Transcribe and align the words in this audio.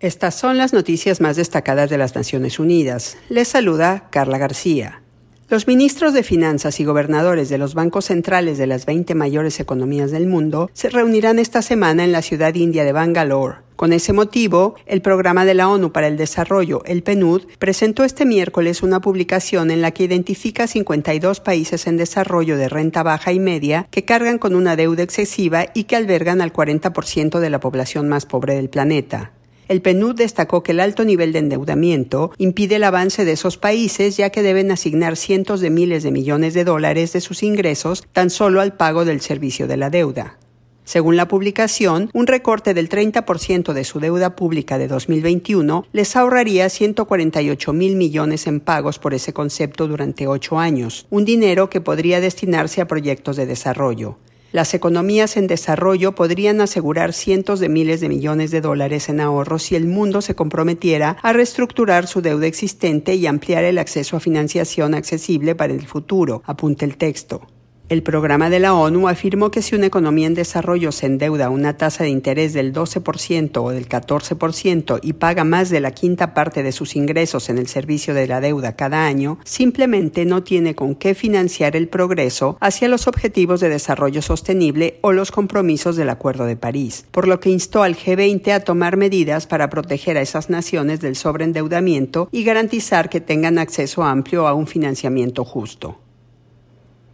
Estas 0.00 0.36
son 0.36 0.58
las 0.58 0.72
noticias 0.72 1.20
más 1.20 1.34
destacadas 1.34 1.90
de 1.90 1.98
las 1.98 2.14
Naciones 2.14 2.60
Unidas. 2.60 3.16
Les 3.28 3.48
saluda 3.48 4.06
Carla 4.10 4.38
García. 4.38 5.02
Los 5.48 5.66
ministros 5.66 6.14
de 6.14 6.22
Finanzas 6.22 6.78
y 6.78 6.84
gobernadores 6.84 7.48
de 7.48 7.58
los 7.58 7.74
bancos 7.74 8.04
centrales 8.04 8.58
de 8.58 8.68
las 8.68 8.86
20 8.86 9.16
mayores 9.16 9.58
economías 9.58 10.12
del 10.12 10.28
mundo 10.28 10.70
se 10.72 10.88
reunirán 10.88 11.40
esta 11.40 11.62
semana 11.62 12.04
en 12.04 12.12
la 12.12 12.22
ciudad 12.22 12.54
india 12.54 12.84
de 12.84 12.92
Bangalore. 12.92 13.56
Con 13.74 13.92
ese 13.92 14.12
motivo, 14.12 14.76
el 14.86 15.02
Programa 15.02 15.44
de 15.44 15.54
la 15.54 15.68
ONU 15.68 15.90
para 15.90 16.06
el 16.06 16.16
Desarrollo, 16.16 16.84
el 16.84 17.02
PNUD, 17.02 17.46
presentó 17.58 18.04
este 18.04 18.24
miércoles 18.24 18.84
una 18.84 19.00
publicación 19.00 19.72
en 19.72 19.82
la 19.82 19.90
que 19.90 20.04
identifica 20.04 20.68
52 20.68 21.40
países 21.40 21.88
en 21.88 21.96
desarrollo 21.96 22.56
de 22.56 22.68
renta 22.68 23.02
baja 23.02 23.32
y 23.32 23.40
media 23.40 23.88
que 23.90 24.04
cargan 24.04 24.38
con 24.38 24.54
una 24.54 24.76
deuda 24.76 25.02
excesiva 25.02 25.66
y 25.74 25.84
que 25.84 25.96
albergan 25.96 26.40
al 26.40 26.52
40% 26.52 27.40
de 27.40 27.50
la 27.50 27.58
población 27.58 28.08
más 28.08 28.26
pobre 28.26 28.54
del 28.54 28.68
planeta. 28.68 29.32
El 29.68 29.82
PNUD 29.82 30.14
destacó 30.14 30.62
que 30.62 30.72
el 30.72 30.80
alto 30.80 31.04
nivel 31.04 31.32
de 31.32 31.40
endeudamiento 31.40 32.32
impide 32.38 32.76
el 32.76 32.84
avance 32.84 33.26
de 33.26 33.32
esos 33.32 33.58
países 33.58 34.16
ya 34.16 34.30
que 34.30 34.42
deben 34.42 34.70
asignar 34.70 35.16
cientos 35.16 35.60
de 35.60 35.68
miles 35.68 36.02
de 36.02 36.10
millones 36.10 36.54
de 36.54 36.64
dólares 36.64 37.12
de 37.12 37.20
sus 37.20 37.42
ingresos 37.42 38.04
tan 38.12 38.30
solo 38.30 38.62
al 38.62 38.74
pago 38.78 39.04
del 39.04 39.20
servicio 39.20 39.66
de 39.66 39.76
la 39.76 39.90
deuda. 39.90 40.38
Según 40.84 41.16
la 41.16 41.28
publicación, 41.28 42.08
un 42.14 42.26
recorte 42.26 42.72
del 42.72 42.88
30% 42.88 43.74
de 43.74 43.84
su 43.84 44.00
deuda 44.00 44.34
pública 44.36 44.78
de 44.78 44.88
2021 44.88 45.84
les 45.92 46.16
ahorraría 46.16 46.70
148 46.70 47.74
mil 47.74 47.94
millones 47.96 48.46
en 48.46 48.60
pagos 48.60 48.98
por 48.98 49.12
ese 49.12 49.34
concepto 49.34 49.86
durante 49.86 50.26
ocho 50.26 50.58
años, 50.58 51.06
un 51.10 51.26
dinero 51.26 51.68
que 51.68 51.82
podría 51.82 52.22
destinarse 52.22 52.80
a 52.80 52.86
proyectos 52.86 53.36
de 53.36 53.44
desarrollo. 53.44 54.16
Las 54.50 54.72
economías 54.72 55.36
en 55.36 55.46
desarrollo 55.46 56.14
podrían 56.14 56.62
asegurar 56.62 57.12
cientos 57.12 57.60
de 57.60 57.68
miles 57.68 58.00
de 58.00 58.08
millones 58.08 58.50
de 58.50 58.62
dólares 58.62 59.10
en 59.10 59.20
ahorros 59.20 59.64
si 59.64 59.76
el 59.76 59.86
mundo 59.86 60.22
se 60.22 60.34
comprometiera 60.34 61.18
a 61.22 61.34
reestructurar 61.34 62.06
su 62.06 62.22
deuda 62.22 62.46
existente 62.46 63.14
y 63.14 63.26
ampliar 63.26 63.64
el 63.64 63.76
acceso 63.76 64.16
a 64.16 64.20
financiación 64.20 64.94
accesible 64.94 65.54
para 65.54 65.74
el 65.74 65.86
futuro, 65.86 66.42
apunta 66.46 66.86
el 66.86 66.96
texto. 66.96 67.42
El 67.88 68.02
programa 68.02 68.50
de 68.50 68.60
la 68.60 68.74
ONU 68.74 69.08
afirmó 69.08 69.50
que 69.50 69.62
si 69.62 69.74
una 69.74 69.86
economía 69.86 70.26
en 70.26 70.34
desarrollo 70.34 70.92
se 70.92 71.06
endeuda 71.06 71.46
a 71.46 71.50
una 71.50 71.78
tasa 71.78 72.04
de 72.04 72.10
interés 72.10 72.52
del 72.52 72.74
12% 72.74 73.62
o 73.62 73.70
del 73.70 73.88
14% 73.88 75.00
y 75.02 75.14
paga 75.14 75.44
más 75.44 75.70
de 75.70 75.80
la 75.80 75.92
quinta 75.92 76.34
parte 76.34 76.62
de 76.62 76.72
sus 76.72 76.96
ingresos 76.96 77.48
en 77.48 77.56
el 77.56 77.66
servicio 77.66 78.12
de 78.12 78.26
la 78.26 78.42
deuda 78.42 78.76
cada 78.76 79.06
año, 79.06 79.38
simplemente 79.44 80.26
no 80.26 80.42
tiene 80.42 80.74
con 80.74 80.96
qué 80.96 81.14
financiar 81.14 81.76
el 81.76 81.88
progreso 81.88 82.58
hacia 82.60 82.88
los 82.88 83.06
objetivos 83.06 83.60
de 83.60 83.70
desarrollo 83.70 84.20
sostenible 84.20 84.98
o 85.00 85.12
los 85.12 85.30
compromisos 85.30 85.96
del 85.96 86.10
Acuerdo 86.10 86.44
de 86.44 86.56
París, 86.56 87.06
por 87.10 87.26
lo 87.26 87.40
que 87.40 87.48
instó 87.48 87.84
al 87.84 87.96
G20 87.96 88.52
a 88.52 88.60
tomar 88.60 88.98
medidas 88.98 89.46
para 89.46 89.70
proteger 89.70 90.18
a 90.18 90.20
esas 90.20 90.50
naciones 90.50 91.00
del 91.00 91.16
sobreendeudamiento 91.16 92.28
y 92.32 92.44
garantizar 92.44 93.08
que 93.08 93.22
tengan 93.22 93.56
acceso 93.56 94.02
amplio 94.02 94.46
a 94.46 94.52
un 94.52 94.66
financiamiento 94.66 95.42
justo. 95.46 95.96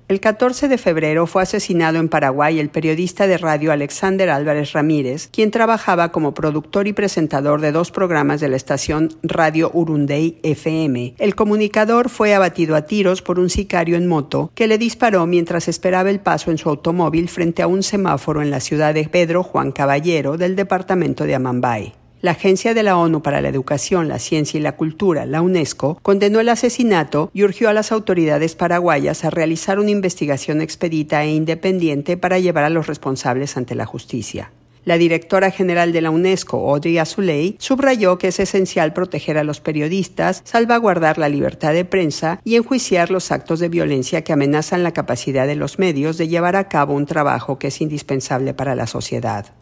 El 0.06 0.20
14 0.20 0.68
de 0.68 0.76
febrero 0.76 1.26
fue 1.26 1.42
asesinado 1.42 1.98
en 1.98 2.10
Paraguay 2.10 2.58
el 2.58 2.68
periodista 2.68 3.26
de 3.26 3.38
radio 3.38 3.72
Alexander 3.72 4.28
Álvarez 4.28 4.72
Ramírez, 4.72 5.30
quien 5.32 5.50
trabajaba 5.50 6.12
como 6.12 6.34
productor 6.34 6.86
y 6.86 6.92
presentador 6.92 7.62
de 7.62 7.72
dos 7.72 7.90
programas 7.90 8.38
de 8.40 8.48
la 8.48 8.56
estación 8.56 9.08
Radio 9.22 9.70
Urundey 9.72 10.38
FM. 10.42 11.14
El 11.16 11.34
comunicador 11.34 12.10
fue 12.10 12.34
abatido 12.34 12.76
a 12.76 12.82
tiros 12.82 13.22
por 13.22 13.38
un 13.38 13.48
sicario 13.48 13.96
en 13.96 14.06
moto 14.06 14.50
que 14.54 14.68
le 14.68 14.76
disparó 14.76 15.24
mientras 15.26 15.68
esperaba 15.68 16.10
el 16.10 16.20
paso 16.20 16.50
en 16.50 16.58
su 16.58 16.68
automóvil 16.68 17.30
frente 17.30 17.62
a 17.62 17.66
un 17.66 17.82
semáforo 17.82 18.42
en 18.42 18.50
la 18.50 18.60
ciudad 18.60 18.92
de 18.92 19.08
Pedro 19.08 19.42
Juan 19.42 19.72
Caballero 19.72 20.36
del 20.36 20.54
departamento 20.54 21.24
de 21.24 21.34
Amambay. 21.34 22.03
La 22.24 22.30
Agencia 22.30 22.72
de 22.72 22.82
la 22.82 22.96
ONU 22.96 23.20
para 23.20 23.42
la 23.42 23.50
Educación, 23.50 24.08
la 24.08 24.18
Ciencia 24.18 24.58
y 24.58 24.62
la 24.62 24.76
Cultura, 24.76 25.26
la 25.26 25.42
UNESCO, 25.42 25.98
condenó 26.00 26.40
el 26.40 26.48
asesinato 26.48 27.30
y 27.34 27.42
urgió 27.42 27.68
a 27.68 27.74
las 27.74 27.92
autoridades 27.92 28.54
paraguayas 28.54 29.26
a 29.26 29.30
realizar 29.30 29.78
una 29.78 29.90
investigación 29.90 30.62
expedita 30.62 31.22
e 31.22 31.34
independiente 31.34 32.16
para 32.16 32.38
llevar 32.38 32.64
a 32.64 32.70
los 32.70 32.86
responsables 32.86 33.58
ante 33.58 33.74
la 33.74 33.84
justicia. 33.84 34.50
La 34.86 34.96
directora 34.96 35.50
general 35.50 35.92
de 35.92 36.00
la 36.00 36.10
UNESCO, 36.10 36.70
Audrey 36.70 36.96
Azoulay, 36.96 37.56
subrayó 37.58 38.16
que 38.16 38.28
es 38.28 38.40
esencial 38.40 38.94
proteger 38.94 39.36
a 39.36 39.44
los 39.44 39.60
periodistas, 39.60 40.40
salvaguardar 40.46 41.18
la 41.18 41.28
libertad 41.28 41.74
de 41.74 41.84
prensa 41.84 42.40
y 42.42 42.56
enjuiciar 42.56 43.10
los 43.10 43.32
actos 43.32 43.60
de 43.60 43.68
violencia 43.68 44.24
que 44.24 44.32
amenazan 44.32 44.82
la 44.82 44.92
capacidad 44.92 45.46
de 45.46 45.56
los 45.56 45.78
medios 45.78 46.16
de 46.16 46.28
llevar 46.28 46.56
a 46.56 46.70
cabo 46.70 46.94
un 46.94 47.04
trabajo 47.04 47.58
que 47.58 47.66
es 47.66 47.82
indispensable 47.82 48.54
para 48.54 48.74
la 48.74 48.86
sociedad. 48.86 49.52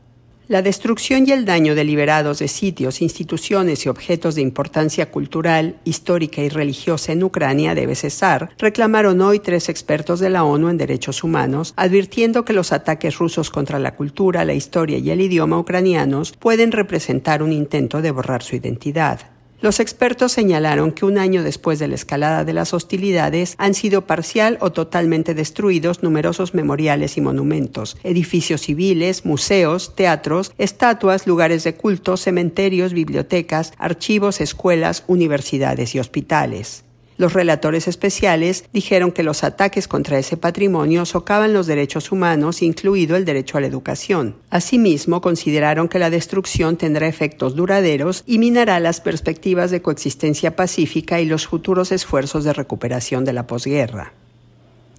La 0.52 0.60
destrucción 0.60 1.26
y 1.26 1.32
el 1.32 1.46
daño 1.46 1.74
deliberados 1.74 2.38
de 2.40 2.46
sitios, 2.46 3.00
instituciones 3.00 3.86
y 3.86 3.88
objetos 3.88 4.34
de 4.34 4.42
importancia 4.42 5.10
cultural, 5.10 5.76
histórica 5.84 6.42
y 6.42 6.50
religiosa 6.50 7.12
en 7.12 7.22
Ucrania 7.22 7.74
debe 7.74 7.94
cesar, 7.94 8.50
reclamaron 8.58 9.22
hoy 9.22 9.38
tres 9.38 9.70
expertos 9.70 10.20
de 10.20 10.28
la 10.28 10.44
ONU 10.44 10.68
en 10.68 10.76
derechos 10.76 11.24
humanos, 11.24 11.72
advirtiendo 11.76 12.44
que 12.44 12.52
los 12.52 12.70
ataques 12.70 13.16
rusos 13.16 13.48
contra 13.48 13.78
la 13.78 13.94
cultura, 13.96 14.44
la 14.44 14.52
historia 14.52 14.98
y 14.98 15.08
el 15.08 15.22
idioma 15.22 15.58
ucranianos 15.58 16.32
pueden 16.32 16.70
representar 16.70 17.42
un 17.42 17.54
intento 17.54 18.02
de 18.02 18.10
borrar 18.10 18.42
su 18.42 18.54
identidad. 18.54 19.31
Los 19.62 19.78
expertos 19.78 20.32
señalaron 20.32 20.90
que 20.90 21.04
un 21.04 21.18
año 21.18 21.44
después 21.44 21.78
de 21.78 21.86
la 21.86 21.94
escalada 21.94 22.44
de 22.44 22.52
las 22.52 22.74
hostilidades 22.74 23.54
han 23.58 23.74
sido 23.74 24.08
parcial 24.08 24.58
o 24.60 24.72
totalmente 24.72 25.34
destruidos 25.34 26.02
numerosos 26.02 26.52
memoriales 26.52 27.16
y 27.16 27.20
monumentos, 27.20 27.96
edificios 28.02 28.62
civiles, 28.62 29.24
museos, 29.24 29.94
teatros, 29.94 30.52
estatuas, 30.58 31.28
lugares 31.28 31.62
de 31.62 31.76
culto, 31.76 32.16
cementerios, 32.16 32.92
bibliotecas, 32.92 33.72
archivos, 33.78 34.40
escuelas, 34.40 35.04
universidades 35.06 35.94
y 35.94 36.00
hospitales. 36.00 36.82
Los 37.16 37.32
relatores 37.32 37.88
especiales 37.88 38.64
dijeron 38.72 39.12
que 39.12 39.22
los 39.22 39.44
ataques 39.44 39.88
contra 39.88 40.18
ese 40.18 40.36
patrimonio 40.36 41.04
socavan 41.04 41.52
los 41.52 41.66
derechos 41.66 42.12
humanos, 42.12 42.62
incluido 42.62 43.16
el 43.16 43.24
derecho 43.24 43.58
a 43.58 43.60
la 43.60 43.66
educación. 43.66 44.36
Asimismo, 44.50 45.20
consideraron 45.20 45.88
que 45.88 45.98
la 45.98 46.10
destrucción 46.10 46.76
tendrá 46.76 47.06
efectos 47.06 47.54
duraderos 47.54 48.24
y 48.26 48.38
minará 48.38 48.80
las 48.80 49.00
perspectivas 49.00 49.70
de 49.70 49.82
coexistencia 49.82 50.56
pacífica 50.56 51.20
y 51.20 51.26
los 51.26 51.46
futuros 51.46 51.92
esfuerzos 51.92 52.44
de 52.44 52.52
recuperación 52.52 53.24
de 53.24 53.32
la 53.32 53.46
posguerra. 53.46 54.14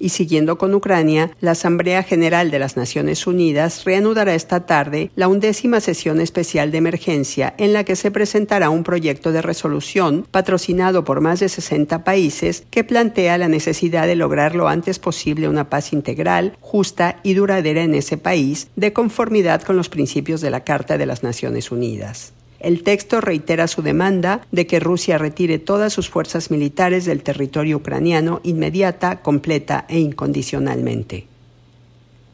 Y 0.03 0.09
siguiendo 0.09 0.57
con 0.57 0.75
Ucrania, 0.75 1.31
la 1.39 1.51
Asamblea 1.51 2.03
General 2.03 2.51
de 2.51 2.59
las 2.59 2.75
Naciones 2.75 3.25
Unidas 3.25 3.85
reanudará 3.85 4.35
esta 4.35 4.65
tarde 4.65 5.11
la 5.15 5.29
undécima 5.29 5.79
sesión 5.79 6.19
especial 6.19 6.71
de 6.71 6.79
emergencia 6.79 7.53
en 7.57 7.71
la 7.71 7.85
que 7.85 7.95
se 7.95 8.11
presentará 8.11 8.69
un 8.69 8.83
proyecto 8.83 9.31
de 9.31 9.41
resolución 9.41 10.27
patrocinado 10.29 11.05
por 11.05 11.21
más 11.21 11.39
de 11.39 11.47
60 11.47 12.03
países 12.03 12.65
que 12.69 12.83
plantea 12.83 13.37
la 13.37 13.47
necesidad 13.47 14.05
de 14.05 14.17
lograr 14.17 14.55
lo 14.55 14.67
antes 14.67 14.99
posible 14.99 15.47
una 15.47 15.69
paz 15.69 15.93
integral, 15.93 16.57
justa 16.59 17.21
y 17.23 17.35
duradera 17.35 17.81
en 17.81 17.95
ese 17.95 18.17
país, 18.17 18.67
de 18.75 18.91
conformidad 18.91 19.61
con 19.61 19.77
los 19.77 19.87
principios 19.87 20.41
de 20.41 20.51
la 20.51 20.65
Carta 20.65 20.97
de 20.97 21.05
las 21.05 21.23
Naciones 21.23 21.71
Unidas. 21.71 22.33
El 22.63 22.81
texto 22.81 23.21
reitera 23.21 23.67
su 23.67 23.81
demanda 23.81 24.41
de 24.51 24.65
que 24.65 24.79
Rusia 24.79 25.17
retire 25.17 25.59
todas 25.59 25.93
sus 25.93 26.09
fuerzas 26.09 26.49
militares 26.49 27.05
del 27.05 27.21
territorio 27.21 27.77
ucraniano 27.77 28.39
inmediata, 28.43 29.21
completa 29.21 29.85
e 29.89 29.99
incondicionalmente. 29.99 31.27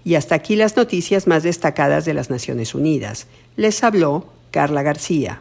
Y 0.03 0.16
hasta 0.16 0.35
aquí 0.35 0.56
las 0.56 0.75
noticias 0.75 1.28
más 1.28 1.44
destacadas 1.44 2.06
de 2.06 2.13
las 2.13 2.29
Naciones 2.29 2.73
Unidas. 2.73 3.28
Les 3.56 3.84
habló 3.84 4.28
Carla 4.51 4.81
García. 4.81 5.38